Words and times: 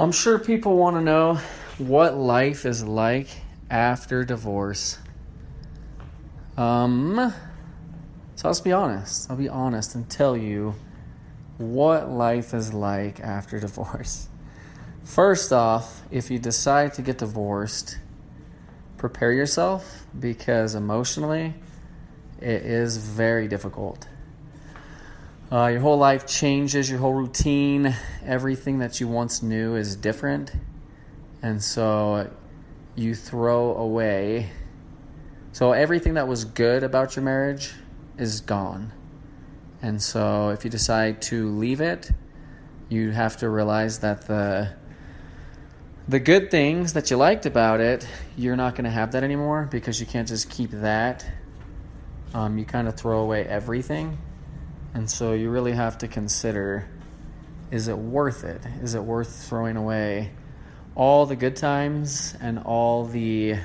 I'm 0.00 0.12
sure 0.12 0.38
people 0.38 0.76
want 0.76 0.94
to 0.94 1.02
know 1.02 1.40
what 1.78 2.16
life 2.16 2.64
is 2.64 2.84
like 2.84 3.26
after 3.68 4.22
divorce. 4.22 4.96
Um, 6.56 7.34
so 8.36 8.46
let's 8.46 8.60
be 8.60 8.70
honest. 8.70 9.28
I'll 9.28 9.36
be 9.36 9.48
honest 9.48 9.96
and 9.96 10.08
tell 10.08 10.36
you 10.36 10.76
what 11.56 12.08
life 12.08 12.54
is 12.54 12.72
like 12.72 13.18
after 13.18 13.58
divorce. 13.68 14.28
First 15.02 15.52
off, 15.52 16.02
if 16.12 16.30
you 16.30 16.38
decide 16.38 16.94
to 16.94 17.02
get 17.02 17.18
divorced, 17.18 17.98
prepare 18.98 19.32
yourself 19.32 20.06
because 20.20 20.76
emotionally 20.76 21.54
it 22.40 22.62
is 22.62 22.98
very 22.98 23.48
difficult. 23.48 24.06
Uh, 25.50 25.68
your 25.68 25.80
whole 25.80 25.96
life 25.96 26.26
changes, 26.26 26.90
your 26.90 26.98
whole 26.98 27.14
routine, 27.14 27.94
everything 28.22 28.80
that 28.80 29.00
you 29.00 29.08
once 29.08 29.42
knew 29.42 29.76
is 29.76 29.96
different. 29.96 30.52
And 31.40 31.62
so 31.62 32.30
you 32.94 33.14
throw 33.14 33.74
away. 33.74 34.50
So 35.52 35.72
everything 35.72 36.14
that 36.14 36.28
was 36.28 36.44
good 36.44 36.82
about 36.82 37.16
your 37.16 37.24
marriage 37.24 37.72
is 38.18 38.42
gone. 38.42 38.92
And 39.80 40.02
so 40.02 40.50
if 40.50 40.64
you 40.64 40.70
decide 40.70 41.22
to 41.22 41.48
leave 41.48 41.80
it, 41.80 42.10
you 42.90 43.12
have 43.12 43.38
to 43.38 43.48
realize 43.48 44.00
that 44.00 44.26
the 44.26 44.74
the 46.08 46.18
good 46.18 46.50
things 46.50 46.94
that 46.94 47.10
you 47.10 47.16
liked 47.18 47.44
about 47.44 47.80
it, 47.80 48.06
you're 48.36 48.56
not 48.56 48.74
going 48.74 48.84
to 48.84 48.90
have 48.90 49.12
that 49.12 49.22
anymore 49.22 49.68
because 49.70 50.00
you 50.00 50.06
can't 50.06 50.26
just 50.26 50.50
keep 50.50 50.70
that. 50.70 51.24
Um, 52.34 52.58
you 52.58 52.64
kind 52.64 52.88
of 52.88 52.96
throw 52.96 53.20
away 53.20 53.44
everything 53.44 54.18
and 54.94 55.10
so 55.10 55.32
you 55.32 55.50
really 55.50 55.72
have 55.72 55.98
to 55.98 56.08
consider 56.08 56.88
is 57.70 57.88
it 57.88 57.98
worth 57.98 58.44
it? 58.44 58.62
Is 58.82 58.94
it 58.94 59.02
worth 59.02 59.46
throwing 59.46 59.76
away 59.76 60.30
all 60.94 61.26
the 61.26 61.36
good 61.36 61.54
times 61.54 62.34
and 62.40 62.58
all 62.58 63.04
the 63.04 63.56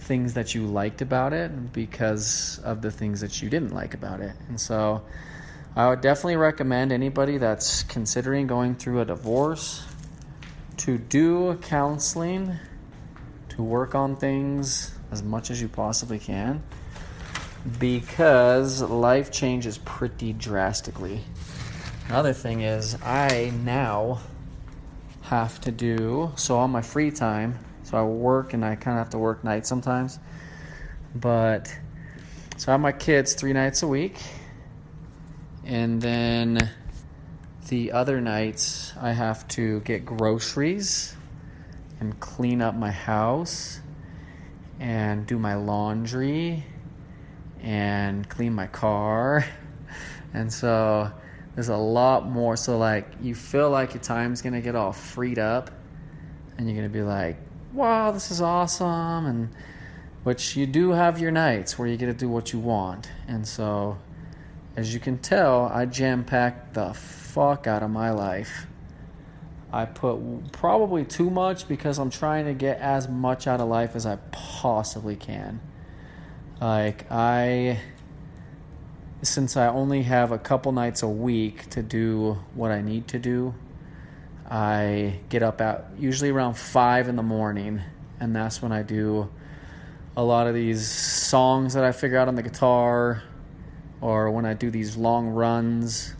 things 0.00 0.34
that 0.34 0.54
you 0.54 0.66
liked 0.66 1.02
about 1.02 1.32
it 1.32 1.72
because 1.72 2.58
of 2.64 2.80
the 2.80 2.90
things 2.90 3.20
that 3.20 3.42
you 3.42 3.50
didn't 3.50 3.74
like 3.74 3.92
about 3.92 4.20
it? 4.20 4.32
And 4.48 4.58
so 4.58 5.02
I 5.74 5.90
would 5.90 6.00
definitely 6.00 6.36
recommend 6.36 6.90
anybody 6.90 7.36
that's 7.36 7.82
considering 7.82 8.46
going 8.46 8.76
through 8.76 9.00
a 9.02 9.04
divorce 9.04 9.84
to 10.78 10.96
do 10.96 11.56
counseling, 11.62 12.56
to 13.50 13.62
work 13.62 13.94
on 13.94 14.16
things 14.16 14.94
as 15.10 15.22
much 15.22 15.50
as 15.50 15.60
you 15.60 15.68
possibly 15.68 16.18
can 16.18 16.62
because 17.78 18.82
life 18.82 19.30
changes 19.30 19.78
pretty 19.78 20.32
drastically. 20.32 21.20
Another 22.08 22.32
thing 22.32 22.60
is, 22.60 22.96
I 23.02 23.52
now 23.64 24.20
have 25.22 25.60
to 25.62 25.72
do 25.72 26.30
so 26.36 26.58
on 26.58 26.70
my 26.70 26.82
free 26.82 27.10
time. 27.10 27.58
So 27.82 27.98
I 27.98 28.04
work 28.04 28.52
and 28.52 28.64
I 28.64 28.76
kind 28.76 28.96
of 28.98 29.04
have 29.04 29.10
to 29.10 29.18
work 29.18 29.42
nights 29.42 29.68
sometimes. 29.68 30.18
But 31.14 31.74
so 32.56 32.70
I 32.70 32.74
have 32.74 32.80
my 32.80 32.92
kids 32.92 33.34
three 33.34 33.52
nights 33.52 33.82
a 33.82 33.88
week. 33.88 34.18
And 35.64 36.00
then 36.00 36.70
the 37.68 37.90
other 37.90 38.20
nights 38.20 38.92
I 39.00 39.12
have 39.12 39.48
to 39.48 39.80
get 39.80 40.04
groceries 40.04 41.16
and 41.98 42.18
clean 42.20 42.62
up 42.62 42.76
my 42.76 42.92
house 42.92 43.80
and 44.78 45.26
do 45.26 45.38
my 45.38 45.54
laundry 45.54 46.64
and 47.62 48.28
clean 48.28 48.52
my 48.52 48.66
car. 48.66 49.44
And 50.34 50.52
so 50.52 51.10
there's 51.54 51.70
a 51.70 51.76
lot 51.76 52.28
more. 52.28 52.56
So, 52.58 52.76
like, 52.76 53.06
you 53.22 53.34
feel 53.34 53.70
like 53.70 53.94
your 53.94 54.02
time's 54.02 54.42
going 54.42 54.52
to 54.52 54.60
get 54.60 54.74
all 54.74 54.92
freed 54.92 55.38
up 55.38 55.70
and 56.58 56.68
you're 56.68 56.76
going 56.76 56.90
to 56.90 56.92
be 56.92 57.02
like, 57.02 57.38
wow, 57.72 58.10
this 58.10 58.30
is 58.30 58.42
awesome. 58.42 59.26
And 59.26 59.48
which 60.24 60.56
you 60.56 60.66
do 60.66 60.90
have 60.90 61.18
your 61.18 61.30
nights 61.30 61.78
where 61.78 61.88
you 61.88 61.96
get 61.96 62.06
to 62.06 62.12
do 62.12 62.28
what 62.28 62.52
you 62.52 62.58
want. 62.58 63.10
And 63.28 63.46
so, 63.46 63.96
as 64.76 64.92
you 64.92 65.00
can 65.00 65.18
tell, 65.18 65.70
I 65.72 65.86
jam 65.86 66.24
packed 66.24 66.74
the 66.74 66.92
fuck 66.92 67.66
out 67.66 67.82
of 67.82 67.90
my 67.90 68.10
life. 68.10 68.66
I 69.72 69.84
put 69.84 70.52
probably 70.52 71.04
too 71.04 71.30
much 71.30 71.68
because 71.68 71.98
I'm 71.98 72.10
trying 72.10 72.46
to 72.46 72.54
get 72.54 72.78
as 72.80 73.08
much 73.08 73.46
out 73.46 73.60
of 73.60 73.68
life 73.68 73.96
as 73.96 74.06
I 74.06 74.16
possibly 74.32 75.16
can. 75.16 75.60
Like, 76.60 77.10
I, 77.10 77.80
since 79.22 79.56
I 79.58 79.66
only 79.66 80.02
have 80.04 80.32
a 80.32 80.38
couple 80.38 80.72
nights 80.72 81.02
a 81.02 81.08
week 81.08 81.68
to 81.70 81.82
do 81.82 82.38
what 82.54 82.70
I 82.70 82.80
need 82.80 83.08
to 83.08 83.18
do, 83.18 83.54
I 84.48 85.20
get 85.28 85.42
up 85.42 85.60
at 85.60 85.90
usually 85.98 86.30
around 86.30 86.54
five 86.56 87.08
in 87.08 87.16
the 87.16 87.22
morning, 87.22 87.82
and 88.20 88.34
that's 88.34 88.62
when 88.62 88.72
I 88.72 88.82
do 88.82 89.28
a 90.16 90.24
lot 90.24 90.46
of 90.46 90.54
these 90.54 90.86
songs 90.88 91.74
that 91.74 91.84
I 91.84 91.92
figure 91.92 92.16
out 92.16 92.28
on 92.28 92.36
the 92.36 92.42
guitar, 92.42 93.22
or 94.00 94.30
when 94.30 94.46
I 94.46 94.54
do 94.54 94.70
these 94.70 94.96
long 94.96 95.28
runs. 95.28 96.14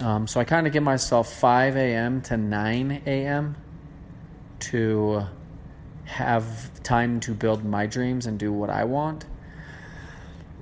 Um, 0.00 0.26
so 0.26 0.40
I 0.40 0.44
kind 0.44 0.66
of 0.66 0.74
give 0.74 0.82
myself 0.82 1.32
5 1.32 1.76
a.m. 1.76 2.20
to 2.22 2.36
9 2.36 3.02
a.m. 3.06 3.56
to 4.60 5.24
have 6.04 6.82
time 6.82 7.20
to 7.20 7.32
build 7.32 7.64
my 7.64 7.86
dreams 7.86 8.26
and 8.26 8.38
do 8.38 8.52
what 8.52 8.68
I 8.68 8.84
want. 8.84 9.24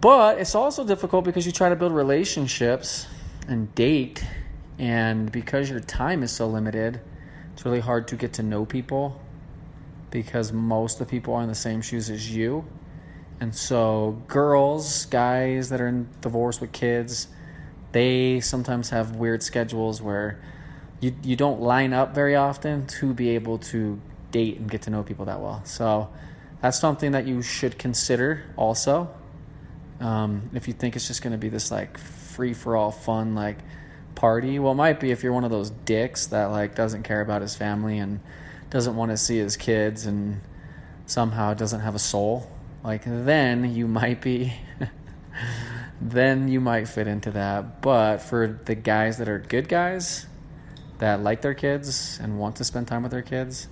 But 0.02 0.38
it's 0.38 0.56
also 0.56 0.84
difficult 0.84 1.24
because 1.24 1.46
you 1.46 1.52
try 1.52 1.68
to 1.68 1.76
build 1.76 1.92
relationships 1.92 3.06
and 3.46 3.72
date, 3.76 4.24
and 4.76 5.30
because 5.30 5.70
your 5.70 5.78
time 5.78 6.24
is 6.24 6.32
so 6.32 6.48
limited, 6.48 7.00
it's 7.52 7.64
really 7.64 7.78
hard 7.78 8.08
to 8.08 8.16
get 8.16 8.32
to 8.34 8.42
know 8.42 8.64
people 8.64 9.20
because 10.10 10.52
most 10.52 11.00
of 11.00 11.06
the 11.06 11.10
people 11.10 11.34
are 11.34 11.42
in 11.42 11.48
the 11.48 11.54
same 11.54 11.80
shoes 11.82 12.10
as 12.10 12.34
you. 12.34 12.64
And 13.38 13.54
so, 13.54 14.20
girls, 14.26 15.06
guys 15.06 15.68
that 15.68 15.80
are 15.80 15.86
in 15.86 16.08
divorce 16.20 16.60
with 16.60 16.72
kids, 16.72 17.28
they 17.92 18.40
sometimes 18.40 18.90
have 18.90 19.14
weird 19.14 19.44
schedules 19.44 20.02
where 20.02 20.42
you, 20.98 21.14
you 21.22 21.36
don't 21.36 21.60
line 21.60 21.92
up 21.92 22.12
very 22.12 22.34
often 22.34 22.88
to 22.88 23.14
be 23.14 23.30
able 23.30 23.58
to 23.58 24.00
date 24.32 24.58
and 24.58 24.68
get 24.68 24.82
to 24.82 24.90
know 24.90 25.04
people 25.04 25.26
that 25.26 25.40
well. 25.40 25.64
So, 25.64 26.10
that's 26.60 26.80
something 26.80 27.12
that 27.12 27.24
you 27.24 27.40
should 27.40 27.78
consider 27.78 28.42
also 28.56 29.08
um, 30.02 30.50
if 30.52 30.66
you 30.68 30.74
think 30.74 30.96
it's 30.96 31.06
just 31.06 31.22
going 31.22 31.32
to 31.32 31.38
be 31.38 31.48
this 31.48 31.70
like 31.70 31.96
free 31.96 32.54
for 32.54 32.76
all 32.76 32.90
fun 32.90 33.34
like 33.34 33.58
party, 34.14 34.58
well, 34.58 34.72
it 34.72 34.76
might 34.76 35.00
be 35.00 35.10
if 35.10 35.22
you're 35.22 35.32
one 35.32 35.44
of 35.44 35.50
those 35.50 35.70
dicks 35.70 36.26
that 36.28 36.46
like 36.46 36.74
doesn't 36.74 37.04
care 37.04 37.20
about 37.20 37.40
his 37.40 37.54
family 37.54 37.98
and 37.98 38.20
doesn't 38.68 38.96
want 38.96 39.10
to 39.12 39.16
see 39.16 39.38
his 39.38 39.56
kids 39.56 40.06
and 40.06 40.40
somehow 41.06 41.54
doesn't 41.54 41.80
have 41.80 41.94
a 41.94 42.00
soul. 42.00 42.50
Like 42.82 43.02
then 43.04 43.74
you 43.74 43.86
might 43.86 44.20
be. 44.20 44.52
then 46.00 46.48
you 46.48 46.60
might 46.60 46.88
fit 46.88 47.06
into 47.06 47.30
that. 47.30 47.80
But 47.80 48.18
for 48.18 48.60
the 48.64 48.74
guys 48.74 49.18
that 49.18 49.28
are 49.28 49.38
good 49.38 49.68
guys 49.68 50.26
that 50.98 51.22
like 51.22 51.42
their 51.42 51.54
kids 51.54 52.18
and 52.20 52.38
want 52.38 52.56
to 52.56 52.64
spend 52.64 52.88
time 52.88 53.02
with 53.02 53.12
their 53.12 53.22
kids, 53.22 53.68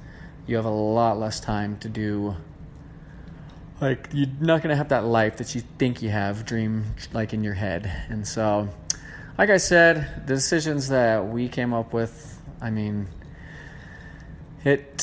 you 0.46 0.56
have 0.56 0.64
a 0.64 0.70
lot 0.70 1.18
less 1.18 1.40
time 1.40 1.76
to 1.78 1.88
do 1.88 2.36
like 3.80 4.08
you're 4.12 4.28
not 4.40 4.62
gonna 4.62 4.76
have 4.76 4.90
that 4.90 5.04
life 5.04 5.38
that 5.38 5.54
you 5.54 5.62
think 5.78 6.02
you 6.02 6.10
have 6.10 6.44
dream 6.44 6.84
like 7.12 7.32
in 7.32 7.42
your 7.42 7.54
head. 7.54 7.90
And 8.08 8.26
so 8.26 8.68
like 9.40 9.48
i 9.48 9.56
said 9.56 10.26
the 10.26 10.34
decisions 10.34 10.88
that 10.88 11.26
we 11.26 11.48
came 11.48 11.72
up 11.72 11.94
with 11.94 12.38
i 12.60 12.68
mean 12.68 13.08
it 14.64 14.98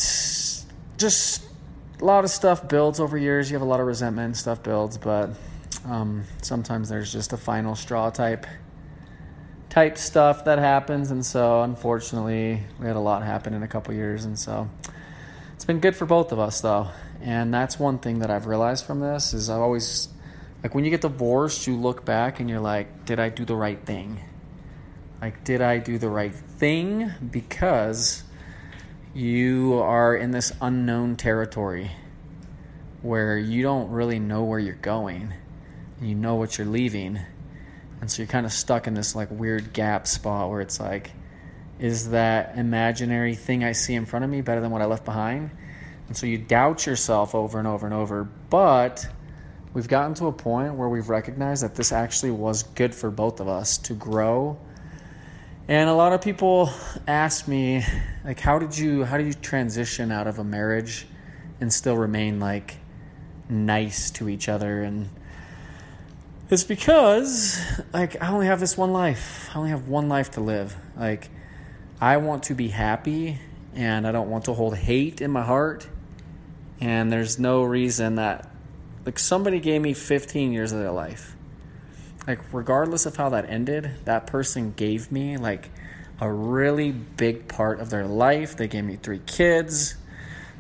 just 0.98 1.44
a 2.00 2.06
lot 2.06 2.24
of 2.24 2.30
stuff 2.30 2.68
builds 2.68 3.00
over 3.00 3.18
years. 3.18 3.50
You 3.50 3.56
have 3.56 3.64
a 3.64 3.70
lot 3.70 3.80
of 3.80 3.88
resentment 3.88 4.26
and 4.26 4.38
stuff 4.38 4.62
builds 4.62 5.00
but 5.00 5.32
um, 5.86 6.26
sometimes 6.44 6.90
there's 6.90 7.12
just 7.12 7.34
a 7.34 7.38
final 7.38 7.76
straw 7.76 8.12
type 8.12 8.46
type 9.70 9.98
stuff 9.98 10.46
that 10.46 10.60
happens. 10.60 11.10
And 11.10 11.26
so 11.26 11.64
unfortunately 11.64 12.62
we 12.80 12.86
had 12.86 12.96
a 12.96 13.00
lot 13.00 13.24
happen 13.24 13.56
in 13.56 13.64
a 13.64 13.68
couple 13.68 13.96
years. 13.96 14.26
And 14.26 14.38
so 14.38 14.70
it's 15.56 15.66
been 15.66 15.80
good 15.80 15.96
for 15.96 16.06
both 16.06 16.32
of 16.32 16.38
us 16.38 16.62
though 16.62 16.90
and 17.22 17.54
that's 17.54 17.80
one 17.80 18.00
thing 18.00 18.20
that 18.20 18.30
I've 18.30 18.46
realized 18.46 18.86
from 18.86 19.00
this 19.00 19.34
is 19.34 19.50
I 19.50 19.56
always 19.56 20.10
like 20.64 20.74
when 20.74 20.84
you 20.84 20.90
get 20.90 21.02
divorced, 21.02 21.68
you 21.68 21.76
look 21.76 22.04
back 22.04 22.40
and 22.40 22.50
you're 22.50 22.60
like, 22.60 23.06
did 23.06 23.20
I 23.20 23.30
do 23.30 23.46
the 23.46 23.56
right 23.56 23.80
thing? 23.80 24.20
Like, 25.22 25.44
did 25.44 25.62
I 25.62 25.78
do 25.80 25.98
the 25.98 26.10
right 26.10 26.34
thing? 26.34 27.12
Because 27.32 28.24
you 29.14 29.76
are 29.76 30.16
in 30.16 30.32
this 30.32 30.52
unknown 30.62 31.16
territory 31.16 31.92
where 33.02 33.38
you 33.38 33.64
don't 33.64 33.90
really 33.92 34.20
know 34.20 34.44
where 34.44 34.60
you're 34.60 34.76
going. 34.76 35.34
And 36.00 36.10
you 36.10 36.16
know 36.16 36.36
what 36.36 36.58
you're 36.58 36.68
leaving. 36.68 37.20
And 38.00 38.12
so 38.12 38.22
you're 38.22 38.28
kind 38.28 38.46
of 38.46 38.52
stuck 38.52 38.86
in 38.86 38.94
this 38.94 39.16
like 39.16 39.30
weird 39.32 39.74
gap 39.74 40.08
spot 40.08 40.50
where 40.50 40.62
it's 40.62 40.80
like, 40.80 41.12
is 41.80 42.10
that 42.10 42.58
imaginary 42.58 43.36
thing 43.36 43.64
I 43.64 43.72
see 43.72 43.94
in 43.94 44.06
front 44.06 44.26
of 44.26 44.32
me 44.32 44.42
better 44.42 44.62
than 44.62 44.72
what 44.72 44.82
I 44.82 44.86
left 44.86 45.06
behind? 45.06 45.52
And 46.08 46.16
so 46.16 46.26
you 46.26 46.38
doubt 46.38 46.86
yourself 46.86 47.36
over 47.36 47.60
and 47.60 47.68
over 47.68 47.86
and 47.86 47.94
over. 47.94 48.24
But 48.50 49.08
we've 49.74 49.88
gotten 49.88 50.14
to 50.16 50.28
a 50.28 50.32
point 50.32 50.76
where 50.76 50.90
we've 50.90 51.10
recognized 51.10 51.64
that 51.64 51.76
this 51.76 51.92
actually 51.92 52.32
was 52.32 52.64
good 52.64 52.96
for 52.96 53.12
both 53.12 53.40
of 53.40 53.48
us 53.48 53.78
to 53.80 53.94
grow 53.94 54.58
And 55.70 55.90
a 55.90 55.94
lot 55.94 56.14
of 56.14 56.22
people 56.22 56.72
ask 57.08 57.46
me, 57.48 57.84
like, 58.24 58.40
how 58.40 58.58
did 58.58 58.78
you 58.78 59.04
how 59.04 59.18
did 59.18 59.28
you 59.28 59.34
transition 59.34 60.12
out 60.14 60.26
of 60.26 60.40
a 60.40 60.44
marriage 60.44 61.06
and 61.60 61.74
still 61.74 61.98
remain 61.98 62.40
like 62.40 62.76
nice 63.50 64.10
to 64.12 64.30
each 64.30 64.48
other? 64.48 64.82
And 64.82 65.10
it's 66.50 66.64
because 66.64 67.60
like 67.92 68.22
I 68.22 68.30
only 68.30 68.46
have 68.46 68.62
this 68.62 68.78
one 68.78 68.94
life. 68.94 69.50
I 69.54 69.58
only 69.58 69.72
have 69.72 69.90
one 69.90 70.08
life 70.08 70.32
to 70.32 70.42
live. 70.42 70.74
Like 70.96 71.30
I 72.00 72.16
want 72.16 72.44
to 72.44 72.56
be 72.56 72.70
happy 72.70 73.40
and 73.76 74.08
I 74.08 74.14
don't 74.14 74.30
want 74.30 74.46
to 74.46 74.54
hold 74.54 74.78
hate 74.78 75.20
in 75.20 75.32
my 75.32 75.44
heart. 75.44 75.88
And 76.80 77.12
there's 77.12 77.40
no 77.40 77.64
reason 77.64 78.16
that 78.16 78.50
like 79.06 79.20
somebody 79.20 79.60
gave 79.60 79.82
me 79.82 79.94
15 79.94 80.52
years 80.52 80.72
of 80.72 80.80
their 80.80 80.92
life. 80.92 81.36
Like 82.28 82.40
regardless 82.54 83.06
of 83.06 83.16
how 83.16 83.30
that 83.30 83.50
ended 83.50 83.92
that 84.06 84.28
person 84.28 84.74
gave 84.76 85.12
me 85.12 85.38
like 85.38 85.70
a 86.20 86.32
really 86.32 86.92
big 86.92 87.48
part 87.48 87.80
of 87.80 87.90
their 87.90 88.06
life. 88.06 88.58
They 88.58 88.68
gave 88.68 88.84
me 88.84 88.96
three 88.96 89.22
kids. 89.26 89.96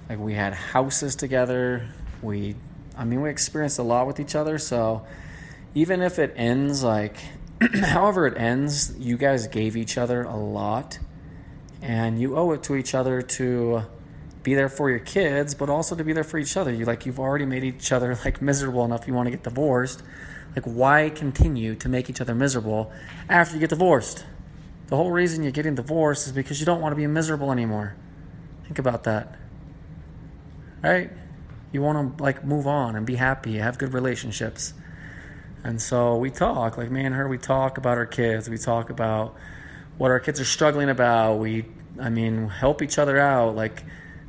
Like 0.09 0.19
we 0.19 0.33
had 0.33 0.53
houses 0.53 1.15
together. 1.15 1.89
We 2.21 2.55
i 2.97 3.05
mean 3.05 3.21
we 3.21 3.29
experienced 3.29 3.77
a 3.79 3.83
lot 3.83 4.07
with 4.07 4.19
each 4.19 4.33
other. 4.33 4.57
So 4.57 5.05
even 5.75 6.01
if 6.01 6.17
it 6.17 6.33
ends 6.35 6.83
like 6.83 7.17
however 7.81 8.27
it 8.27 8.37
ends 8.37 8.95
you 8.97 9.17
guys 9.17 9.47
gave 9.47 9.75
each 9.75 9.97
other 9.97 10.23
a 10.23 10.35
lot. 10.35 10.99
And 11.81 12.19
you 12.19 12.35
owe 12.35 12.51
it 12.53 12.63
to 12.63 12.75
each 12.75 12.95
other 12.95 13.21
to 13.21 13.83
be 14.47 14.53
there 14.55 14.69
for 14.69 14.89
your 14.89 15.03
kids 15.15 15.53
but 15.53 15.69
also 15.69 15.93
to 15.95 16.03
be 16.03 16.13
there 16.13 16.23
for 16.31 16.37
each 16.37 16.55
other 16.55 16.71
you 16.71 16.85
like 16.85 17.05
you've 17.05 17.19
already 17.19 17.45
made 17.45 17.63
each 17.63 17.91
other 17.91 18.17
like 18.25 18.41
miserable 18.41 18.83
enough 18.85 19.07
you 19.07 19.13
want 19.13 19.27
to 19.27 19.31
get 19.37 19.43
divorced 19.43 20.01
like, 20.57 20.65
why 20.65 21.11
continue 21.11 21.75
to 21.75 21.87
make 21.87 22.09
each 22.09 22.19
other 22.19 22.33
miserable 22.33 22.91
after 23.29 23.53
you 23.53 23.59
get 23.59 23.69
divorced? 23.69 24.25
The 24.87 24.95
whole 24.95 25.11
reason 25.11 25.43
you're 25.43 25.51
getting 25.51 25.75
divorced 25.75 26.25
is 26.25 26.33
because 26.33 26.59
you 26.59 26.65
don't 26.65 26.81
want 26.81 26.93
to 26.93 26.95
be 26.95 27.05
miserable 27.05 27.51
anymore. 27.51 27.95
Think 28.63 28.79
about 28.79 29.03
that. 29.03 29.35
Right? 30.81 31.11
You 31.71 31.83
want 31.83 32.17
to 32.17 32.23
like 32.23 32.43
move 32.43 32.65
on 32.65 32.95
and 32.95 33.05
be 33.05 33.17
happy, 33.17 33.57
have 33.57 33.77
good 33.77 33.93
relationships. 33.93 34.73
And 35.63 35.79
so 35.79 36.17
we 36.17 36.31
talk, 36.31 36.75
like 36.75 36.89
me 36.89 37.05
and 37.05 37.13
her, 37.13 37.27
we 37.27 37.37
talk 37.37 37.77
about 37.77 37.99
our 37.99 38.07
kids. 38.07 38.49
We 38.49 38.57
talk 38.57 38.89
about 38.89 39.35
what 39.99 40.09
our 40.09 40.19
kids 40.19 40.39
are 40.39 40.45
struggling 40.45 40.89
about. 40.89 41.35
We, 41.35 41.65
I 41.99 42.09
mean, 42.09 42.47
help 42.47 42.81
each 42.81 42.97
other 42.97 43.19
out, 43.19 43.55
like 43.55 43.83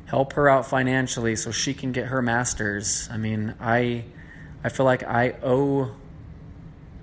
help 0.09 0.33
her 0.33 0.49
out 0.49 0.65
financially 0.65 1.35
so 1.35 1.51
she 1.51 1.73
can 1.73 1.91
get 1.91 2.07
her 2.07 2.21
master's. 2.21 3.07
I 3.11 3.17
mean, 3.17 3.55
I, 3.59 4.05
I 4.63 4.69
feel 4.69 4.85
like 4.85 5.03
I 5.03 5.35
owe 5.43 5.91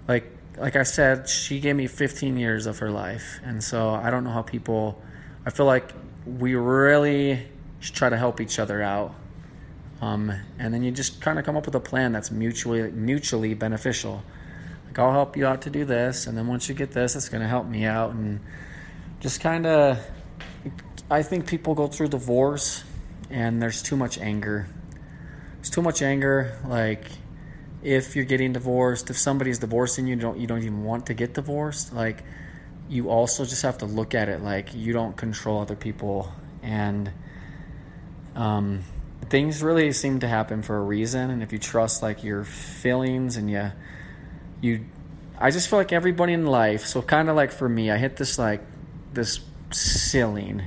like 0.09 0.31
like 0.59 0.77
I 0.77 0.85
said, 0.85 1.29
she 1.29 1.61
gave 1.61 1.77
me 1.77 1.87
15 1.87 2.39
years 2.39 2.67
of 2.67 2.79
her 2.79 2.91
life, 2.91 3.41
and 3.45 3.63
so 3.63 3.91
I 3.91 4.11
don't 4.11 4.25
know 4.25 4.31
how 4.31 4.43
people. 4.43 5.01
I 5.45 5.51
feel 5.51 5.67
like 5.67 5.93
we 6.25 6.55
really 6.55 7.47
should 7.81 7.95
try 7.95 8.09
to 8.09 8.17
help 8.17 8.41
each 8.41 8.59
other 8.59 8.83
out, 8.83 9.15
um, 10.01 10.33
and 10.59 10.73
then 10.73 10.83
you 10.83 10.91
just 10.91 11.21
kind 11.21 11.39
of 11.39 11.45
come 11.45 11.57
up 11.57 11.67
with 11.67 11.75
a 11.75 11.81
plan 11.81 12.13
that's 12.13 12.31
mutually 12.31 12.91
mutually 12.91 13.55
beneficial. 13.55 14.23
Like 14.87 14.99
I'll 14.99 15.13
help 15.13 15.37
you 15.37 15.47
out 15.47 15.63
to 15.63 15.71
do 15.71 15.85
this, 15.85 16.27
and 16.27 16.37
then 16.39 16.47
once 16.47 16.69
you 16.69 16.75
get 16.75 16.93
this, 16.93 17.17
it's 17.17 17.29
going 17.29 17.43
to 17.43 17.49
help 17.49 17.67
me 17.67 17.85
out, 17.85 18.13
and 18.13 18.41
just 19.21 19.41
kind 19.41 19.67
of. 19.67 19.99
I 21.09 21.23
think 21.23 21.47
people 21.47 21.77
go 21.77 21.87
through 21.87 22.09
divorce, 22.09 22.83
and 23.31 23.61
there's 23.61 23.83
too 23.83 23.97
much 23.97 24.19
anger. 24.19 24.69
There's 25.57 25.71
too 25.71 25.83
much 25.83 26.03
anger, 26.03 26.59
like 26.67 27.07
if 27.83 28.17
you're 28.17 28.25
getting 28.25 28.53
divorced, 28.53 29.11
if 29.11 29.19
somebody's 29.19 29.59
divorcing 29.59 30.07
you, 30.07 30.17
don't 30.17 30.39
you 30.39 30.47
don't 30.47 30.63
even 30.63 30.85
want 30.85 31.07
to 31.07 31.15
get 31.15 31.35
divorced, 31.35 31.93
like 31.93 32.23
you 32.89 33.11
also 33.11 33.45
just 33.45 33.63
have 33.63 33.79
to 33.79 33.87
look 33.87 34.15
at 34.15 34.29
it 34.29 34.43
like 34.43 34.75
you 34.75 34.93
don't 34.93 35.17
control 35.17 35.61
other 35.61 35.75
people 35.75 36.33
and 36.63 37.11
um, 38.35 38.83
things 39.29 39.63
really 39.63 39.93
seem 39.93 40.21
to 40.21 40.29
happen 40.29 40.63
for 40.63 40.77
a 40.77 40.83
reason 40.83 41.31
and 41.31 41.43
if 41.43 41.53
you 41.53 41.59
trust 41.59 42.03
like 42.03 42.23
your 42.23 42.45
feelings 42.45 43.37
and 43.37 43.51
you 43.51 43.71
you 44.61 44.85
I 45.39 45.51
just 45.51 45.69
feel 45.69 45.79
like 45.79 45.93
everybody 45.93 46.33
in 46.33 46.47
life 46.47 46.85
so 46.85 47.03
kind 47.03 47.29
of 47.29 47.37
like 47.37 47.51
for 47.51 47.69
me 47.69 47.91
I 47.91 47.99
hit 47.99 48.17
this 48.17 48.39
like 48.39 48.63
this 49.13 49.41
ceiling 49.73 50.63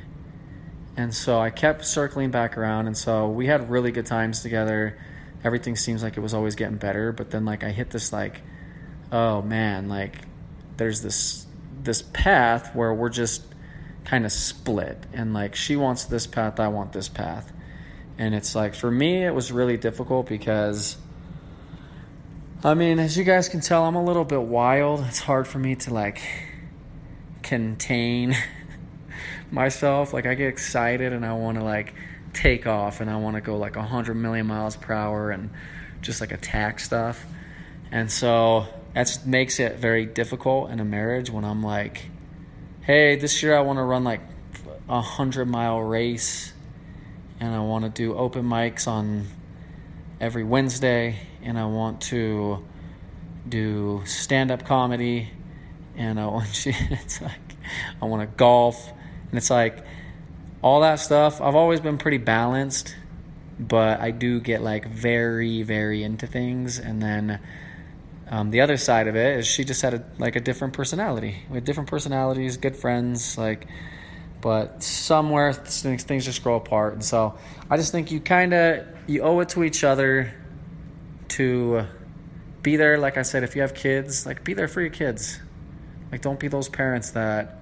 and 0.98 1.14
so 1.14 1.40
I 1.40 1.50
kept 1.50 1.86
circling 1.86 2.32
back 2.32 2.58
around 2.58 2.88
and 2.88 2.98
so 2.98 3.30
we 3.30 3.48
had 3.48 3.70
really 3.70 3.92
good 3.92 4.06
times 4.06 4.42
together. 4.42 4.98
Everything 5.44 5.76
seems 5.76 6.04
like 6.04 6.18
it 6.18 6.20
was 6.20 6.34
always 6.34 6.56
getting 6.56 6.78
better 6.78 7.12
but 7.14 7.32
then 7.32 7.46
like 7.46 7.64
i 7.64 7.70
hit 7.70 7.92
this 7.92 8.12
like 8.12 8.42
oh 9.12 9.42
man 9.42 9.88
like 9.88 10.16
there's 10.76 11.02
this 11.02 11.46
this 11.82 12.02
path 12.02 12.76
where 12.76 12.94
we're 12.94 13.10
just 13.10 13.44
kind 14.06 14.26
of 14.26 14.32
split 14.32 15.06
and 15.14 15.34
like 15.34 15.56
she 15.56 15.76
wants 15.76 16.06
this 16.06 16.28
path 16.28 16.60
i 16.60 16.68
want 16.68 16.92
this 16.94 17.10
path. 17.10 17.54
And 18.18 18.36
it's 18.36 18.54
like 18.54 18.76
for 18.76 18.92
me 18.92 19.24
it 19.24 19.34
was 19.34 19.50
really 19.50 19.78
difficult 19.78 20.28
because 20.28 20.98
i 22.66 22.74
mean 22.74 23.00
as 23.00 23.18
you 23.18 23.24
guys 23.24 23.48
can 23.48 23.62
tell 23.62 23.86
i'm 23.86 23.96
a 23.96 24.04
little 24.04 24.26
bit 24.26 24.42
wild. 24.42 25.06
It's 25.08 25.20
hard 25.20 25.48
for 25.48 25.60
me 25.60 25.76
to 25.76 25.94
like 25.94 26.22
contain 27.44 28.36
myself 29.52 30.14
like 30.14 30.26
i 30.26 30.34
get 30.34 30.48
excited 30.48 31.14
and 31.14 31.26
i 31.26 31.34
want 31.34 31.58
to 31.58 31.64
like 31.64 31.94
take 32.34 32.68
off 32.68 33.02
and 33.02 33.10
I 33.10 33.18
want 33.18 33.36
to 33.36 33.42
go 33.42 33.58
like 33.58 33.76
100 33.76 34.16
million 34.16 34.48
miles 34.48 34.76
per 34.76 34.94
hour 34.94 35.32
and 35.32 35.50
just 36.02 36.22
like 36.22 36.32
attack 36.32 36.80
stuff. 36.80 37.26
And 37.92 38.12
so 38.12 38.68
that 38.94 39.20
makes 39.26 39.60
it 39.60 39.78
very 39.78 40.06
difficult 40.06 40.72
in 40.72 40.80
a 40.80 40.86
marriage 40.86 41.30
when 41.30 41.44
I'm 41.44 41.64
like, 41.64 42.10
hey, 42.82 43.16
this 43.16 43.42
year 43.44 43.58
I 43.58 43.62
want 43.62 43.78
to 43.78 43.84
run 43.84 44.04
like 44.04 44.22
a 44.88 44.96
100 44.96 45.46
mile 45.46 45.82
race 45.82 46.54
and 47.40 47.54
I 47.54 47.60
want 47.60 47.86
to 47.86 47.90
do 47.90 48.16
open 48.16 48.46
mics 48.46 48.88
on 48.88 49.28
every 50.20 50.44
Wednesday 50.44 51.20
and 51.44 51.58
I 51.58 51.66
want 51.66 52.02
to 52.02 52.66
do 53.48 54.04
stand 54.06 54.52
up 54.52 54.66
comedy 54.66 55.30
and 55.96 56.20
I 56.20 56.28
want 56.28 56.54
to, 56.54 56.74
it's 56.92 57.22
like 57.22 57.40
I 58.02 58.06
want 58.06 58.22
to 58.22 58.38
golf 58.38 58.92
and 59.30 59.38
it's 59.38 59.50
like 59.50 59.84
all 60.62 60.82
that 60.82 60.96
stuff. 60.96 61.42
I've 61.42 61.56
always 61.56 61.80
been 61.80 61.98
pretty 61.98 62.18
balanced, 62.18 62.96
but 63.60 64.00
I 64.00 64.12
do 64.12 64.40
get 64.40 64.62
like 64.62 64.88
very, 64.88 65.64
very 65.64 66.04
into 66.04 66.28
things. 66.28 66.80
And 66.80 67.02
then 67.02 67.40
um, 68.30 68.50
the 68.52 68.62
other 68.62 68.78
side 68.78 69.08
of 69.08 69.16
it 69.16 69.40
is 69.40 69.48
she 69.48 69.64
just 69.64 69.82
had 69.82 69.94
a, 69.94 70.04
like 70.18 70.36
a 70.36 70.40
different 70.40 70.74
personality. 70.74 71.38
We 71.50 71.56
had 71.56 71.66
different 71.66 71.90
personalities, 71.90 72.58
good 72.58 72.76
friends, 72.76 73.38
like, 73.38 73.68
but 74.42 74.84
somewhere 74.84 75.54
things, 75.54 76.04
things 76.04 76.26
just 76.26 76.44
grow 76.44 76.56
apart. 76.56 76.94
And 76.94 77.04
so 77.04 77.38
I 77.70 77.78
just 77.78 77.92
think 77.92 78.12
you 78.12 78.20
kind 78.20 78.54
of 78.54 78.88
you 79.08 79.22
owe 79.22 79.40
it 79.40 79.50
to 79.50 79.64
each 79.64 79.84
other 79.84 80.34
to 81.30 81.86
be 82.62 82.76
there. 82.76 82.98
Like 82.98 83.18
I 83.18 83.24
said, 83.24 83.44
if 83.44 83.56
you 83.56 83.62
have 83.62 83.74
kids, 83.74 84.26
like 84.26 84.44
be 84.44 84.54
there 84.54 84.68
for 84.68 84.82
your 84.82 84.90
kids. 84.90 85.40
Like 86.12 86.22
don't 86.22 86.40
be 86.40 86.48
those 86.48 86.70
parents 86.70 87.12
that 87.12 87.59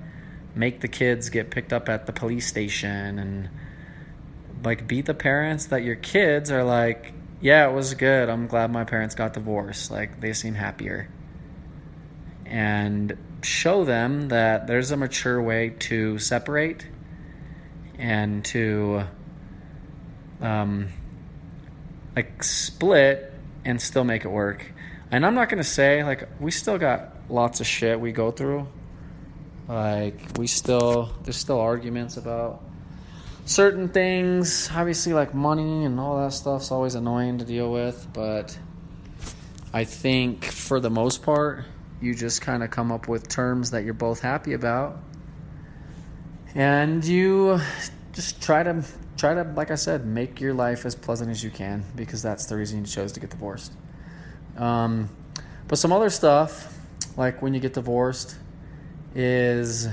make 0.56 0.82
the 0.82 0.88
kids 0.88 1.30
get 1.30 1.52
picked 1.52 1.72
up 1.72 1.90
at 1.90 2.06
the 2.06 2.14
police 2.14 2.48
station 2.48 3.20
and 3.20 3.50
like 4.64 4.88
beat 4.88 5.06
the 5.06 5.14
parents 5.14 5.68
that 5.68 5.84
your 5.84 5.96
kids 5.96 6.52
are 6.52 6.64
like 6.64 7.14
yeah 7.40 7.70
it 7.70 7.74
was 7.74 7.94
good. 7.94 8.30
I'm 8.30 8.48
glad 8.48 8.72
my 8.72 8.84
parents 8.84 9.16
got 9.16 9.34
divorced. 9.34 9.92
Like 9.92 10.20
they 10.20 10.34
seem 10.34 10.56
happier. 10.56 11.10
And 12.46 13.18
show 13.44 13.84
them 13.84 14.30
that 14.30 14.68
there's 14.68 14.92
a 14.92 14.98
mature 14.98 15.42
way 15.42 15.70
to 15.70 16.18
separate 16.18 16.88
and 17.98 18.44
to 18.46 19.04
um 20.42 20.88
like 22.16 22.42
split 22.44 23.34
and 23.64 23.82
still 23.82 24.04
make 24.04 24.26
it 24.26 24.30
work. 24.30 24.74
And 25.12 25.26
i'm 25.26 25.36
not 25.36 25.50
going 25.50 25.60
to 25.60 25.70
say 25.70 26.04
like 26.04 26.28
we 26.40 26.52
still 26.52 26.78
got 26.78 27.16
lots 27.30 27.62
of 27.62 27.68
shit 27.68 28.00
we 28.00 28.12
go 28.12 28.32
through 28.32 28.68
like 29.68 30.38
we 30.38 30.48
still 30.48 31.12
there's 31.24 31.38
still 31.38 31.60
arguments 31.60 32.18
about 32.18 32.64
certain 33.46 33.90
things. 33.90 34.70
Obviously, 34.74 35.14
like 35.14 35.34
money 35.34 35.86
and 35.86 36.00
all 36.00 36.18
that 36.24 36.34
stuff's 36.34 36.72
always 36.72 36.96
annoying 36.96 37.40
to 37.40 37.46
deal 37.46 37.72
with, 37.72 38.08
but 38.14 38.58
I 39.74 39.84
think 39.84 40.46
for 40.46 40.80
the 40.80 40.90
most 40.90 41.24
part, 41.24 41.66
you 42.02 42.14
just 42.14 42.42
kind 42.42 42.64
of 42.64 42.72
come 42.72 42.92
up 42.92 43.08
with 43.08 43.28
terms 43.28 43.72
that 43.72 43.84
you're 43.84 43.94
both 43.94 44.22
happy 44.22 44.54
about, 44.54 45.00
and 46.56 47.04
you 47.04 47.60
just 48.14 48.42
try 48.42 48.64
to 48.64 48.84
try 49.18 49.34
to, 49.34 49.44
like 49.44 49.72
I 49.72 49.76
said, 49.76 50.06
make 50.06 50.40
your 50.40 50.54
life 50.54 50.86
as 50.86 50.96
pleasant 50.96 51.32
as 51.32 51.44
you 51.44 51.50
can 51.50 51.84
because 51.96 52.22
that's 52.22 52.46
the 52.46 52.56
reason 52.56 52.80
you 52.80 52.86
chose 52.86 53.12
to 53.14 53.20
get 53.20 53.32
divorced. 53.32 53.74
Um, 54.58 55.10
but 55.68 55.78
some 55.78 55.92
other 55.92 56.10
stuff, 56.10 56.74
like 57.18 57.42
when 57.42 57.54
you 57.54 57.60
get 57.60 57.74
divorced 57.74 58.36
is 59.16 59.88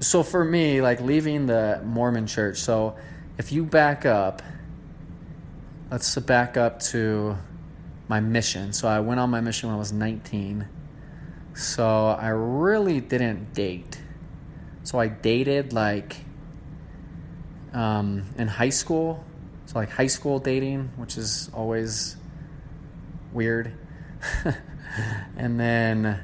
so 0.00 0.22
for 0.22 0.44
me, 0.44 0.82
like 0.82 1.00
leaving 1.00 1.46
the 1.46 1.80
Mormon 1.84 2.26
church. 2.26 2.58
So 2.58 2.96
if 3.38 3.52
you 3.52 3.64
back 3.64 4.04
up, 4.04 4.42
let's 5.90 6.14
back 6.16 6.56
up 6.56 6.80
to 6.80 7.36
my 8.08 8.20
mission. 8.20 8.72
So 8.72 8.88
I 8.88 9.00
went 9.00 9.20
on 9.20 9.30
my 9.30 9.40
mission 9.40 9.68
when 9.68 9.76
I 9.76 9.78
was 9.78 9.92
19. 9.92 10.68
So 11.54 12.06
I 12.06 12.28
really 12.28 13.00
didn't 13.00 13.52
date 13.52 14.00
So 14.84 14.98
I 14.98 15.08
dated 15.08 15.72
like 15.72 16.16
um, 17.72 18.24
in 18.36 18.48
high 18.48 18.70
school. 18.70 19.24
So 19.66 19.78
like 19.78 19.90
high 19.90 20.08
school 20.08 20.38
dating, 20.40 20.90
which 20.96 21.16
is 21.16 21.48
always 21.54 22.16
weird. 23.32 23.72
and 25.36 25.60
then 25.60 26.22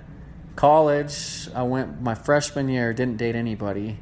college, 0.59 1.49
I 1.55 1.63
went 1.63 2.03
my 2.03 2.17
freshman 2.17 2.69
year, 2.69 2.93
didn't 2.93 3.17
date 3.17 3.37
anybody. 3.37 3.97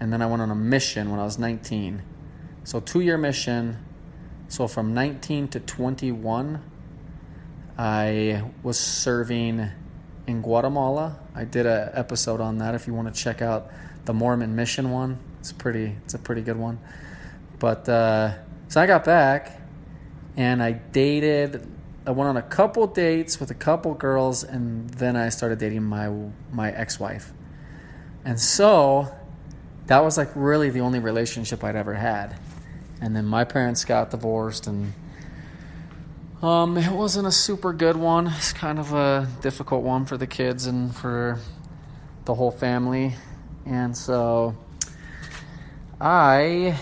And 0.00 0.10
then 0.10 0.22
I 0.22 0.26
went 0.26 0.40
on 0.40 0.50
a 0.50 0.54
mission 0.54 1.10
when 1.10 1.20
I 1.20 1.24
was 1.24 1.38
19. 1.38 2.00
So, 2.64 2.80
two 2.80 3.00
year 3.00 3.18
mission. 3.18 3.84
So, 4.48 4.66
from 4.66 4.94
19 4.94 5.48
to 5.48 5.60
21, 5.60 6.62
I 7.76 8.44
was 8.62 8.78
serving 8.78 9.68
in 10.26 10.40
Guatemala. 10.40 11.18
I 11.34 11.44
did 11.44 11.66
an 11.66 11.90
episode 11.92 12.40
on 12.40 12.56
that 12.58 12.74
if 12.74 12.86
you 12.86 12.94
want 12.94 13.14
to 13.14 13.22
check 13.22 13.42
out 13.42 13.70
the 14.06 14.14
Mormon 14.14 14.56
mission 14.56 14.90
one. 14.90 15.18
It's 15.40 15.52
pretty, 15.52 15.96
it's 16.04 16.14
a 16.14 16.18
pretty 16.18 16.40
good 16.40 16.56
one. 16.56 16.80
But, 17.58 17.86
uh, 17.90 18.36
so 18.68 18.80
I 18.80 18.86
got 18.86 19.04
back 19.04 19.60
and 20.34 20.62
I 20.62 20.72
dated 20.72 21.70
I 22.06 22.12
went 22.12 22.28
on 22.28 22.36
a 22.36 22.42
couple 22.42 22.86
dates 22.86 23.38
with 23.38 23.50
a 23.50 23.54
couple 23.54 23.94
girls, 23.94 24.42
and 24.42 24.88
then 24.90 25.16
I 25.16 25.28
started 25.28 25.58
dating 25.58 25.84
my 25.84 26.08
my 26.50 26.70
ex 26.72 26.98
wife. 26.98 27.32
And 28.24 28.40
so 28.40 29.14
that 29.86 30.02
was 30.02 30.16
like 30.16 30.30
really 30.34 30.70
the 30.70 30.80
only 30.80 30.98
relationship 30.98 31.62
I'd 31.62 31.76
ever 31.76 31.94
had. 31.94 32.36
And 33.00 33.14
then 33.14 33.26
my 33.26 33.44
parents 33.44 33.84
got 33.84 34.10
divorced, 34.10 34.66
and 34.66 34.92
um, 36.42 36.78
it 36.78 36.90
wasn't 36.90 37.26
a 37.26 37.32
super 37.32 37.72
good 37.72 37.96
one. 37.96 38.28
It's 38.28 38.52
kind 38.52 38.78
of 38.78 38.92
a 38.94 39.28
difficult 39.42 39.82
one 39.82 40.06
for 40.06 40.16
the 40.16 40.26
kids 40.26 40.66
and 40.66 40.94
for 40.94 41.38
the 42.24 42.34
whole 42.34 42.50
family. 42.50 43.14
And 43.66 43.96
so 43.96 44.56
I 46.00 46.78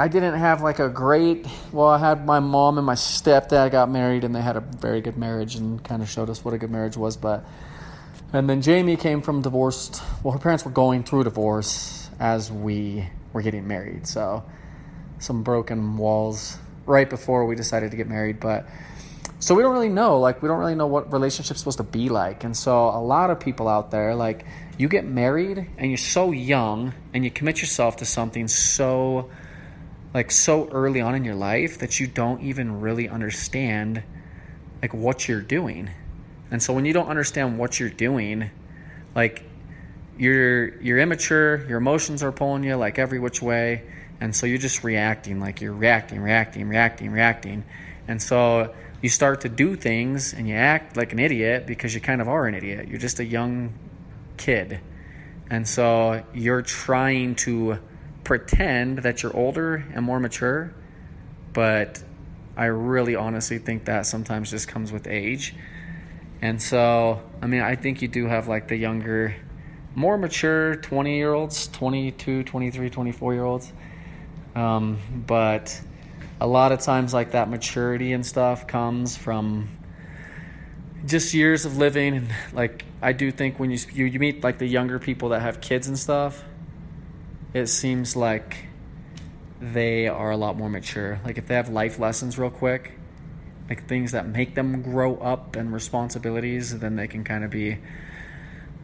I 0.00 0.06
didn't 0.06 0.34
have 0.34 0.62
like 0.62 0.78
a 0.78 0.88
great. 0.88 1.44
Well, 1.72 1.88
I 1.88 1.98
had 1.98 2.24
my 2.24 2.38
mom 2.38 2.78
and 2.78 2.86
my 2.86 2.94
stepdad 2.94 3.72
got 3.72 3.90
married, 3.90 4.22
and 4.22 4.32
they 4.32 4.40
had 4.40 4.56
a 4.56 4.60
very 4.60 5.00
good 5.00 5.16
marriage, 5.16 5.56
and 5.56 5.82
kind 5.82 6.02
of 6.02 6.08
showed 6.08 6.30
us 6.30 6.44
what 6.44 6.54
a 6.54 6.58
good 6.58 6.70
marriage 6.70 6.96
was. 6.96 7.16
But 7.16 7.44
and 8.32 8.48
then 8.48 8.62
Jamie 8.62 8.96
came 8.96 9.22
from 9.22 9.42
divorced. 9.42 10.00
Well, 10.22 10.32
her 10.32 10.38
parents 10.38 10.64
were 10.64 10.70
going 10.70 11.02
through 11.02 11.24
divorce 11.24 12.08
as 12.20 12.52
we 12.52 13.08
were 13.32 13.42
getting 13.42 13.66
married, 13.66 14.06
so 14.06 14.44
some 15.18 15.42
broken 15.42 15.96
walls 15.96 16.58
right 16.86 17.10
before 17.10 17.44
we 17.46 17.56
decided 17.56 17.90
to 17.90 17.96
get 17.96 18.08
married. 18.08 18.38
But 18.38 18.68
so 19.40 19.56
we 19.56 19.62
don't 19.64 19.72
really 19.72 19.88
know. 19.88 20.20
Like 20.20 20.42
we 20.42 20.48
don't 20.48 20.60
really 20.60 20.76
know 20.76 20.86
what 20.86 21.12
relationship's 21.12 21.58
supposed 21.58 21.78
to 21.78 21.84
be 21.84 22.08
like, 22.08 22.44
and 22.44 22.56
so 22.56 22.88
a 22.88 23.02
lot 23.02 23.30
of 23.30 23.40
people 23.40 23.66
out 23.66 23.90
there 23.90 24.14
like 24.14 24.46
you 24.78 24.88
get 24.88 25.04
married 25.04 25.66
and 25.76 25.90
you're 25.90 25.98
so 25.98 26.30
young 26.30 26.94
and 27.12 27.24
you 27.24 27.32
commit 27.32 27.60
yourself 27.60 27.96
to 27.96 28.04
something 28.04 28.46
so 28.46 29.28
like 30.14 30.30
so 30.30 30.68
early 30.68 31.00
on 31.00 31.14
in 31.14 31.24
your 31.24 31.34
life 31.34 31.78
that 31.78 32.00
you 32.00 32.06
don't 32.06 32.42
even 32.42 32.80
really 32.80 33.08
understand 33.08 34.02
like 34.80 34.94
what 34.94 35.28
you're 35.28 35.40
doing. 35.40 35.90
And 36.50 36.62
so 36.62 36.72
when 36.72 36.84
you 36.84 36.92
don't 36.92 37.08
understand 37.08 37.58
what 37.58 37.78
you're 37.78 37.90
doing, 37.90 38.50
like 39.14 39.44
you're 40.16 40.80
you're 40.80 40.98
immature, 40.98 41.66
your 41.68 41.78
emotions 41.78 42.22
are 42.22 42.32
pulling 42.32 42.64
you 42.64 42.76
like 42.76 42.98
every 42.98 43.18
which 43.18 43.42
way, 43.42 43.82
and 44.20 44.34
so 44.34 44.46
you're 44.46 44.58
just 44.58 44.82
reacting 44.82 45.40
like 45.40 45.60
you're 45.60 45.72
reacting, 45.72 46.20
reacting, 46.20 46.68
reacting, 46.68 47.10
reacting. 47.10 47.64
And 48.06 48.22
so 48.22 48.74
you 49.02 49.08
start 49.08 49.42
to 49.42 49.48
do 49.48 49.76
things 49.76 50.32
and 50.32 50.48
you 50.48 50.54
act 50.54 50.96
like 50.96 51.12
an 51.12 51.18
idiot 51.18 51.66
because 51.66 51.94
you 51.94 52.00
kind 52.00 52.20
of 52.20 52.28
are 52.28 52.46
an 52.46 52.54
idiot. 52.54 52.88
You're 52.88 52.98
just 52.98 53.20
a 53.20 53.24
young 53.24 53.74
kid. 54.36 54.80
And 55.50 55.66
so 55.68 56.24
you're 56.34 56.62
trying 56.62 57.34
to 57.36 57.78
pretend 58.28 58.98
that 58.98 59.22
you're 59.22 59.34
older 59.34 59.82
and 59.94 60.04
more 60.04 60.20
mature, 60.20 60.70
but 61.54 62.04
I 62.58 62.66
really 62.66 63.16
honestly 63.16 63.56
think 63.56 63.86
that 63.86 64.04
sometimes 64.04 64.50
just 64.50 64.68
comes 64.68 64.92
with 64.92 65.06
age. 65.06 65.54
And 66.42 66.60
so, 66.60 67.22
I 67.40 67.46
mean, 67.46 67.62
I 67.62 67.74
think 67.74 68.02
you 68.02 68.08
do 68.08 68.26
have 68.26 68.46
like 68.46 68.68
the 68.68 68.76
younger, 68.76 69.34
more 69.94 70.18
mature 70.18 70.76
20 70.76 71.16
year 71.16 71.32
olds, 71.32 71.68
22, 71.68 72.42
23, 72.42 72.90
24 72.90 73.32
year 73.32 73.44
olds. 73.44 73.72
Um, 74.54 74.98
but 75.26 75.80
a 76.38 76.46
lot 76.46 76.70
of 76.70 76.80
times, 76.80 77.14
like 77.14 77.30
that 77.30 77.48
maturity 77.48 78.12
and 78.12 78.26
stuff 78.26 78.66
comes 78.66 79.16
from 79.16 79.70
just 81.06 81.32
years 81.32 81.64
of 81.64 81.78
living. 81.78 82.14
And 82.14 82.28
like, 82.52 82.84
I 83.00 83.14
do 83.14 83.32
think 83.32 83.58
when 83.58 83.70
you, 83.70 83.78
you, 83.94 84.04
you 84.04 84.18
meet 84.18 84.44
like 84.44 84.58
the 84.58 84.66
younger 84.66 84.98
people 84.98 85.30
that 85.30 85.40
have 85.40 85.62
kids 85.62 85.88
and 85.88 85.98
stuff, 85.98 86.44
it 87.54 87.66
seems 87.66 88.14
like 88.14 88.66
they 89.60 90.08
are 90.08 90.30
a 90.30 90.36
lot 90.36 90.56
more 90.56 90.68
mature. 90.68 91.20
Like 91.24 91.38
if 91.38 91.48
they 91.48 91.54
have 91.54 91.68
life 91.68 91.98
lessons 91.98 92.38
real 92.38 92.50
quick, 92.50 92.92
like 93.68 93.86
things 93.86 94.12
that 94.12 94.26
make 94.26 94.54
them 94.54 94.82
grow 94.82 95.16
up 95.16 95.56
and 95.56 95.72
responsibilities, 95.72 96.78
then 96.78 96.96
they 96.96 97.08
can 97.08 97.24
kind 97.24 97.44
of 97.44 97.50
be 97.50 97.78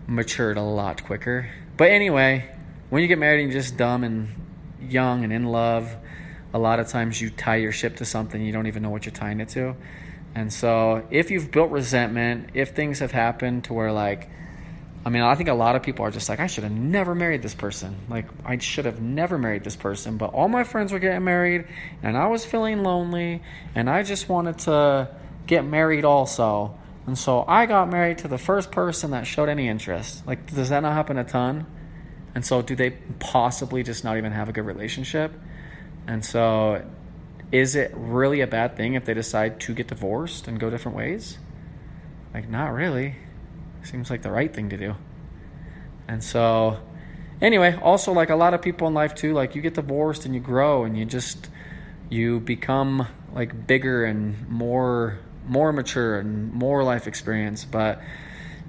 matured 0.07 0.57
a 0.57 0.63
lot 0.63 1.05
quicker. 1.05 1.49
But 1.77 1.91
anyway, 1.91 2.51
when 2.91 3.03
you 3.03 3.09
get 3.09 3.19
married 3.19 3.43
and 3.43 3.53
you're 3.53 3.61
just 3.63 3.77
dumb 3.77 4.05
and 4.05 4.29
young 4.81 5.25
and 5.25 5.33
in 5.33 5.45
love, 5.45 5.95
a 6.53 6.59
lot 6.59 6.79
of 6.79 6.89
times 6.89 7.21
you 7.21 7.31
tie 7.31 7.57
your 7.57 7.73
ship 7.73 7.97
to 7.97 8.05
something 8.05 8.41
you 8.41 8.53
don't 8.53 8.67
even 8.67 8.83
know 8.83 8.91
what 8.91 9.07
you're 9.07 9.15
tying 9.15 9.41
it 9.41 9.49
to. 9.51 9.75
And 10.35 10.53
so 10.53 11.07
if 11.11 11.31
you've 11.31 11.51
built 11.51 11.71
resentment, 11.71 12.51
if 12.55 12.71
things 12.71 12.99
have 12.99 13.13
happened 13.13 13.65
to 13.65 13.73
where 13.73 13.93
like 13.93 14.29
I 15.07 15.11
mean, 15.11 15.23
I 15.23 15.35
think 15.35 15.51
a 15.51 15.55
lot 15.55 15.77
of 15.77 15.83
people 15.83 16.07
are 16.07 16.11
just 16.11 16.31
like, 16.31 16.41
I 16.41 16.47
should 16.47 16.65
have 16.65 16.73
never 16.73 17.15
married 17.15 17.43
this 17.43 17.55
person. 17.55 17.97
Like, 18.09 18.27
I 18.45 18.57
should 18.57 18.87
have 18.87 19.03
never 19.03 19.37
married 19.37 19.63
this 19.63 19.77
person. 19.77 20.17
But 20.17 20.33
all 20.33 20.49
my 20.49 20.65
friends 20.65 20.93
were 20.93 20.99
getting 20.99 21.25
married, 21.25 21.67
and 22.03 22.17
I 22.17 22.27
was 22.29 22.47
feeling 22.47 22.83
lonely, 22.83 23.43
and 23.75 23.91
I 23.91 24.03
just 24.03 24.31
wanted 24.31 24.61
to 24.61 25.11
get 25.47 25.65
married 25.65 26.07
also. 26.07 26.79
And 27.07 27.19
so 27.19 27.45
I 27.47 27.67
got 27.67 27.91
married 27.91 28.19
to 28.19 28.29
the 28.29 28.39
first 28.39 28.71
person 28.71 29.11
that 29.11 29.27
showed 29.27 29.51
any 29.51 29.69
interest. 29.69 30.27
Like, 30.27 30.55
does 30.55 30.71
that 30.71 30.81
not 30.81 30.95
happen 30.95 31.19
a 31.19 31.25
ton? 31.25 31.67
And 32.35 32.45
so, 32.45 32.63
do 32.63 32.75
they 32.75 32.93
possibly 33.21 33.83
just 33.83 34.05
not 34.05 34.17
even 34.17 34.33
have 34.33 34.49
a 34.49 34.53
good 34.53 34.65
relationship? 34.65 35.33
And 36.07 36.25
so, 36.25 36.83
is 37.53 37.77
it 37.77 37.93
really 37.95 38.41
a 38.41 38.47
bad 38.47 38.77
thing 38.77 38.95
if 38.95 39.05
they 39.05 39.15
decide 39.15 39.61
to 39.61 39.75
get 39.75 39.89
divorced 39.89 40.49
and 40.49 40.59
go 40.59 40.71
different 40.71 40.97
ways? 40.97 41.39
Like, 42.33 42.49
not 42.49 42.73
really. 42.73 43.17
Seems 43.85 44.11
like 44.11 44.23
the 44.23 44.31
right 44.31 44.53
thing 44.53 44.71
to 44.71 44.77
do. 44.77 44.97
And 46.09 46.23
so, 46.23 46.79
anyway, 47.41 47.79
also 47.81 48.13
like 48.13 48.31
a 48.31 48.37
lot 48.37 48.55
of 48.55 48.63
people 48.63 48.89
in 48.89 48.95
life 48.95 49.15
too, 49.15 49.33
like 49.33 49.55
you 49.55 49.63
get 49.63 49.75
divorced 49.75 50.25
and 50.27 50.35
you 50.35 50.41
grow 50.41 50.85
and 50.85 50.97
you 50.97 51.05
just 51.05 51.49
you 52.11 52.41
become 52.41 53.07
like 53.33 53.67
bigger 53.67 54.05
and 54.05 54.49
more 54.49 55.19
more 55.47 55.73
mature 55.73 56.19
and 56.19 56.53
more 56.53 56.83
life 56.83 57.07
experience. 57.07 57.65
But 57.65 58.01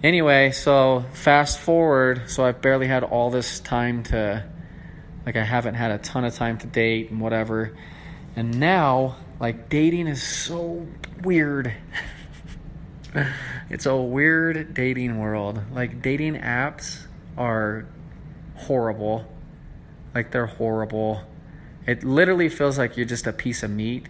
anyway, 0.04 0.52
so 0.52 1.06
fast 1.14 1.60
forward, 1.60 2.30
so 2.30 2.46
I've 2.46 2.62
barely 2.62 2.88
had 2.88 3.04
all 3.04 3.30
this 3.30 3.60
time 3.60 4.04
to 4.04 4.44
like 5.26 5.36
I 5.36 5.44
haven't 5.44 5.76
had 5.76 5.92
a 5.92 5.98
ton 5.98 6.26
of 6.26 6.36
time 6.36 6.58
to 6.60 6.68
date 6.68 7.12
and 7.12 7.20
whatever. 7.20 7.76
And 8.36 8.60
now 8.60 9.16
like 9.40 9.70
dating 9.70 10.08
is 10.08 10.22
so 10.22 10.86
weird. 11.24 11.74
it's 13.70 13.86
a 13.86 13.96
weird 13.96 14.74
dating 14.74 15.20
world. 15.20 15.62
Like 15.72 16.02
dating 16.02 16.36
apps 16.36 17.06
are 17.38 17.86
horrible. 18.56 19.26
Like 20.14 20.32
they're 20.32 20.46
horrible. 20.46 21.22
It 21.86 22.04
literally 22.04 22.50
feels 22.50 22.78
like 22.78 22.98
you're 22.98 23.06
just 23.06 23.28
a 23.28 23.34
piece 23.34 23.64
of 23.64 23.72
meat 23.72 24.08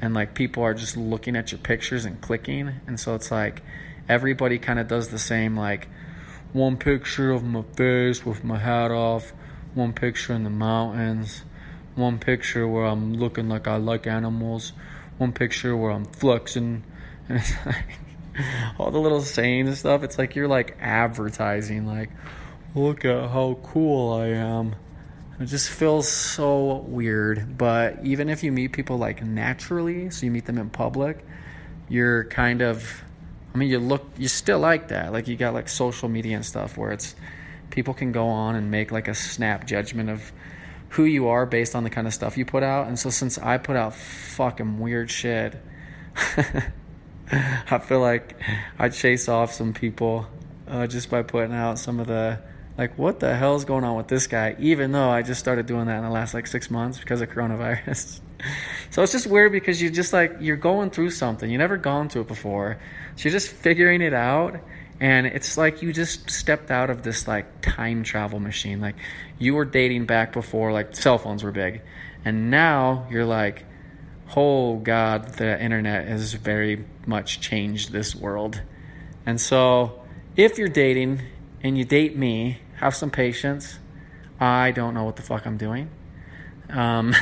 and 0.00 0.14
like 0.14 0.34
people 0.34 0.62
are 0.62 0.74
just 0.74 0.96
looking 0.96 1.36
at 1.36 1.52
your 1.52 1.60
pictures 1.60 2.04
and 2.04 2.20
clicking 2.20 2.72
and 2.86 2.98
so 2.98 3.14
it's 3.14 3.30
like 3.30 3.62
everybody 4.08 4.58
kind 4.58 4.78
of 4.78 4.88
does 4.88 5.08
the 5.08 5.18
same 5.18 5.56
like 5.56 5.88
one 6.52 6.76
picture 6.76 7.30
of 7.30 7.42
my 7.42 7.62
face 7.76 8.26
with 8.26 8.44
my 8.44 8.58
hat 8.58 8.90
off, 8.90 9.32
one 9.74 9.94
picture 9.94 10.34
in 10.34 10.44
the 10.44 10.50
mountains, 10.50 11.44
one 11.94 12.18
picture 12.18 12.68
where 12.68 12.84
I'm 12.84 13.14
looking 13.14 13.48
like 13.48 13.66
I 13.66 13.76
like 13.76 14.06
animals, 14.06 14.72
one 15.16 15.32
picture 15.32 15.74
where 15.74 15.92
I'm 15.92 16.04
flexing 16.04 16.84
and 17.28 17.38
it's 17.38 17.52
like 17.66 18.01
all 18.78 18.90
the 18.90 18.98
little 18.98 19.20
sayings 19.20 19.68
and 19.68 19.76
stuff. 19.76 20.02
It's 20.02 20.18
like 20.18 20.34
you're 20.34 20.48
like 20.48 20.76
advertising, 20.80 21.86
like, 21.86 22.10
look 22.74 23.04
at 23.04 23.30
how 23.30 23.58
cool 23.62 24.12
I 24.14 24.28
am. 24.28 24.74
It 25.40 25.46
just 25.46 25.70
feels 25.70 26.08
so 26.08 26.76
weird. 26.86 27.58
But 27.58 28.04
even 28.04 28.28
if 28.28 28.42
you 28.42 28.52
meet 28.52 28.72
people 28.72 28.98
like 28.98 29.22
naturally, 29.24 30.10
so 30.10 30.26
you 30.26 30.32
meet 30.32 30.46
them 30.46 30.58
in 30.58 30.70
public, 30.70 31.24
you're 31.88 32.24
kind 32.24 32.62
of, 32.62 33.02
I 33.54 33.58
mean, 33.58 33.68
you 33.68 33.78
look, 33.78 34.06
you 34.16 34.28
still 34.28 34.60
like 34.60 34.88
that. 34.88 35.12
Like 35.12 35.28
you 35.28 35.36
got 35.36 35.54
like 35.54 35.68
social 35.68 36.08
media 36.08 36.36
and 36.36 36.46
stuff 36.46 36.76
where 36.76 36.92
it's, 36.92 37.14
people 37.70 37.94
can 37.94 38.12
go 38.12 38.26
on 38.26 38.54
and 38.54 38.70
make 38.70 38.92
like 38.92 39.08
a 39.08 39.14
snap 39.14 39.66
judgment 39.66 40.10
of 40.10 40.32
who 40.90 41.04
you 41.04 41.28
are 41.28 41.46
based 41.46 41.74
on 41.74 41.84
the 41.84 41.90
kind 41.90 42.06
of 42.06 42.14
stuff 42.14 42.36
you 42.36 42.44
put 42.44 42.62
out. 42.62 42.86
And 42.86 42.98
so 42.98 43.10
since 43.10 43.38
I 43.38 43.58
put 43.58 43.76
out 43.76 43.94
fucking 43.94 44.78
weird 44.78 45.10
shit, 45.10 45.60
I 47.70 47.78
feel 47.78 48.00
like 48.00 48.36
I 48.78 48.90
chase 48.90 49.28
off 49.28 49.52
some 49.52 49.72
people 49.72 50.26
uh, 50.68 50.86
just 50.86 51.08
by 51.08 51.22
putting 51.22 51.54
out 51.54 51.78
some 51.78 51.98
of 51.98 52.06
the 52.06 52.38
like, 52.76 52.96
what 52.98 53.20
the 53.20 53.34
hell 53.34 53.56
is 53.56 53.64
going 53.64 53.84
on 53.84 53.96
with 53.96 54.08
this 54.08 54.26
guy? 54.26 54.56
Even 54.58 54.92
though 54.92 55.10
I 55.10 55.22
just 55.22 55.40
started 55.40 55.66
doing 55.66 55.86
that 55.86 55.98
in 55.98 56.04
the 56.04 56.10
last 56.10 56.34
like 56.34 56.46
six 56.46 56.70
months 56.70 56.98
because 56.98 57.20
of 57.20 57.30
coronavirus. 57.30 58.20
so 58.90 59.02
it's 59.02 59.12
just 59.12 59.26
weird 59.26 59.52
because 59.52 59.80
you 59.80 59.90
just 59.90 60.12
like, 60.12 60.36
you're 60.40 60.56
going 60.56 60.90
through 60.90 61.10
something. 61.10 61.50
You 61.50 61.58
never 61.58 61.76
gone 61.76 62.08
through 62.08 62.22
it 62.22 62.28
before. 62.28 62.78
So 63.16 63.24
you're 63.24 63.32
just 63.32 63.48
figuring 63.48 64.00
it 64.00 64.14
out. 64.14 64.60
And 65.00 65.26
it's 65.26 65.58
like 65.58 65.82
you 65.82 65.92
just 65.92 66.30
stepped 66.30 66.70
out 66.70 66.88
of 66.88 67.02
this 67.02 67.26
like 67.26 67.62
time 67.62 68.04
travel 68.04 68.40
machine. 68.40 68.80
Like 68.80 68.96
you 69.38 69.54
were 69.54 69.64
dating 69.64 70.06
back 70.06 70.32
before 70.32 70.72
like 70.72 70.94
cell 70.96 71.18
phones 71.18 71.42
were 71.42 71.52
big. 71.52 71.82
And 72.24 72.50
now 72.50 73.06
you're 73.10 73.26
like, 73.26 73.64
oh 74.36 74.76
God, 74.76 75.34
the 75.34 75.60
internet 75.62 76.06
has 76.08 76.34
very 76.34 76.84
much 77.06 77.40
changed 77.40 77.92
this 77.92 78.14
world. 78.14 78.60
And 79.26 79.40
so 79.40 80.02
if 80.36 80.58
you're 80.58 80.68
dating 80.68 81.22
and 81.62 81.76
you 81.76 81.84
date 81.84 82.16
me, 82.16 82.60
have 82.76 82.94
some 82.94 83.10
patience. 83.10 83.78
I 84.40 84.72
don't 84.72 84.94
know 84.94 85.04
what 85.04 85.16
the 85.16 85.22
fuck 85.22 85.46
I'm 85.46 85.56
doing. 85.56 85.90
Um, 86.70 87.14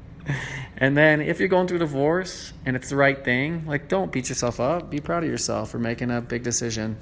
and 0.76 0.96
then 0.96 1.20
if 1.20 1.38
you're 1.38 1.48
going 1.48 1.68
through 1.68 1.78
divorce 1.78 2.52
and 2.64 2.76
it's 2.76 2.88
the 2.88 2.96
right 2.96 3.22
thing, 3.22 3.66
like 3.66 3.88
don't 3.88 4.10
beat 4.12 4.28
yourself 4.28 4.60
up. 4.60 4.90
Be 4.90 5.00
proud 5.00 5.24
of 5.24 5.30
yourself 5.30 5.70
for 5.70 5.78
making 5.78 6.10
a 6.10 6.20
big 6.20 6.42
decision. 6.42 6.96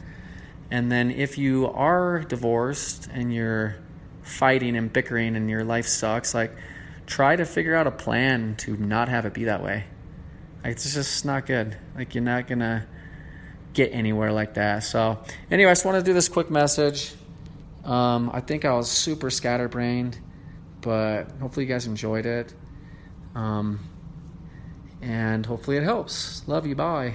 And 0.70 0.90
then 0.90 1.10
if 1.10 1.38
you 1.38 1.68
are 1.68 2.20
divorced 2.20 3.08
and 3.12 3.32
you're 3.32 3.76
fighting 4.22 4.76
and 4.76 4.92
bickering 4.92 5.36
and 5.36 5.48
your 5.48 5.62
life 5.62 5.86
sucks, 5.86 6.34
like 6.34 6.56
try 7.06 7.36
to 7.36 7.44
figure 7.44 7.74
out 7.74 7.86
a 7.86 7.90
plan 7.90 8.56
to 8.56 8.76
not 8.76 9.08
have 9.08 9.26
it 9.26 9.34
be 9.34 9.44
that 9.44 9.62
way. 9.62 9.84
Like, 10.62 10.72
it's 10.72 10.94
just 10.94 11.24
not 11.24 11.46
good. 11.46 11.76
Like 11.94 12.14
you're 12.14 12.24
not 12.24 12.46
gonna 12.46 12.86
get 13.74 13.92
anywhere 13.92 14.32
like 14.32 14.54
that. 14.54 14.84
So 14.84 15.18
anyway, 15.50 15.70
I 15.70 15.72
just 15.72 15.84
want 15.84 15.98
to 15.98 16.02
do 16.02 16.14
this 16.14 16.28
quick 16.28 16.50
message. 16.50 17.14
Um, 17.84 18.30
I 18.32 18.40
think 18.40 18.64
I 18.64 18.72
was 18.72 18.90
super 18.90 19.30
scatterbrained, 19.30 20.18
but 20.80 21.24
hopefully 21.40 21.66
you 21.66 21.72
guys 21.72 21.86
enjoyed 21.86 22.24
it. 22.24 22.54
Um, 23.34 23.80
and 25.02 25.44
hopefully 25.44 25.76
it 25.76 25.82
helps. 25.82 26.46
Love 26.48 26.66
you. 26.66 26.74
Bye. 26.74 27.14